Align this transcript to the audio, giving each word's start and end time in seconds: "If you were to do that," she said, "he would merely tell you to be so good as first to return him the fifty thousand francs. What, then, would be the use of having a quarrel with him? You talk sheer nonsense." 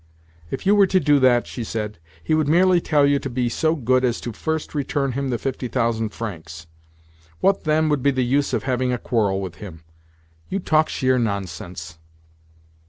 "If 0.49 0.65
you 0.65 0.73
were 0.73 0.87
to 0.87 0.99
do 0.99 1.19
that," 1.19 1.45
she 1.45 1.63
said, 1.63 1.99
"he 2.23 2.33
would 2.33 2.47
merely 2.47 2.81
tell 2.81 3.05
you 3.05 3.19
to 3.19 3.29
be 3.29 3.49
so 3.49 3.75
good 3.75 4.03
as 4.03 4.19
first 4.19 4.71
to 4.71 4.77
return 4.79 5.11
him 5.11 5.29
the 5.29 5.37
fifty 5.37 5.67
thousand 5.67 6.09
francs. 6.09 6.65
What, 7.39 7.65
then, 7.65 7.87
would 7.89 8.01
be 8.01 8.09
the 8.09 8.25
use 8.25 8.51
of 8.51 8.63
having 8.63 8.91
a 8.91 8.97
quarrel 8.97 9.39
with 9.39 9.57
him? 9.57 9.83
You 10.49 10.57
talk 10.57 10.89
sheer 10.89 11.19
nonsense." 11.19 11.99